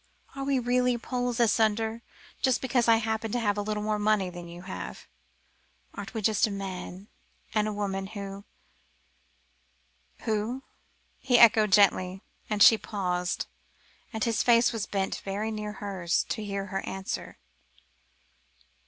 [0.35, 2.01] "Are we really 'poles asunder,'
[2.41, 5.05] just because I happen to have a little more money than you have?
[5.93, 7.07] Aren't we just a man
[7.53, 8.43] and woman, who"
[10.23, 10.63] "Who?"
[11.19, 13.45] he echoed gently, as she paused,
[14.11, 17.37] and his face was bent very near to hers, to hear her answer.